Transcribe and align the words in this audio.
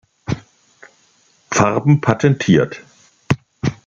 Farben 1.51 2.01
patentiert. 2.01 2.81